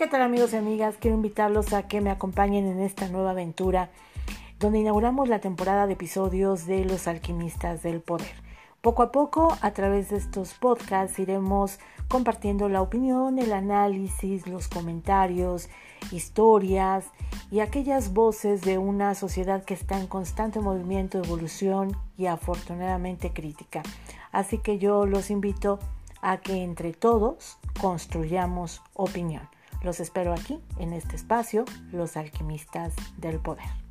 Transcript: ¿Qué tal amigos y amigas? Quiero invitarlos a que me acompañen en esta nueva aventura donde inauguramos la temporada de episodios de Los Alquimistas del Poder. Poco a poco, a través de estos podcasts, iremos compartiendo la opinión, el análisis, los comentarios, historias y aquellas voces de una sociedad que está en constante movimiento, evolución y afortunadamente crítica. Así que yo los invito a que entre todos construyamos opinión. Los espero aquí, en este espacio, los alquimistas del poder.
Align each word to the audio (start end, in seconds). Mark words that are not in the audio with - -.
¿Qué 0.00 0.06
tal 0.06 0.22
amigos 0.22 0.54
y 0.54 0.56
amigas? 0.56 0.96
Quiero 0.98 1.14
invitarlos 1.14 1.74
a 1.74 1.86
que 1.86 2.00
me 2.00 2.08
acompañen 2.08 2.64
en 2.64 2.80
esta 2.80 3.10
nueva 3.10 3.32
aventura 3.32 3.90
donde 4.58 4.78
inauguramos 4.78 5.28
la 5.28 5.40
temporada 5.40 5.86
de 5.86 5.92
episodios 5.92 6.64
de 6.64 6.86
Los 6.86 7.06
Alquimistas 7.06 7.82
del 7.82 8.00
Poder. 8.00 8.32
Poco 8.80 9.02
a 9.02 9.12
poco, 9.12 9.58
a 9.60 9.72
través 9.72 10.08
de 10.08 10.16
estos 10.16 10.54
podcasts, 10.54 11.18
iremos 11.18 11.78
compartiendo 12.08 12.70
la 12.70 12.80
opinión, 12.80 13.38
el 13.38 13.52
análisis, 13.52 14.46
los 14.46 14.68
comentarios, 14.68 15.68
historias 16.10 17.04
y 17.50 17.60
aquellas 17.60 18.14
voces 18.14 18.62
de 18.62 18.78
una 18.78 19.14
sociedad 19.14 19.64
que 19.64 19.74
está 19.74 20.00
en 20.00 20.06
constante 20.06 20.60
movimiento, 20.60 21.18
evolución 21.18 21.94
y 22.16 22.24
afortunadamente 22.24 23.34
crítica. 23.34 23.82
Así 24.32 24.56
que 24.56 24.78
yo 24.78 25.04
los 25.04 25.30
invito 25.30 25.78
a 26.22 26.38
que 26.38 26.64
entre 26.64 26.94
todos 26.94 27.58
construyamos 27.78 28.80
opinión. 28.94 29.59
Los 29.82 30.00
espero 30.00 30.32
aquí, 30.32 30.60
en 30.78 30.92
este 30.92 31.16
espacio, 31.16 31.64
los 31.90 32.16
alquimistas 32.16 32.94
del 33.16 33.38
poder. 33.38 33.89